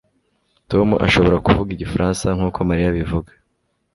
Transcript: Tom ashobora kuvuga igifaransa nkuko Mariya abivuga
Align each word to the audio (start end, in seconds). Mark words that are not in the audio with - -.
Tom 0.71 0.87
ashobora 1.07 1.43
kuvuga 1.45 1.69
igifaransa 1.73 2.25
nkuko 2.37 2.57
Mariya 2.69 2.87
abivuga 2.91 3.31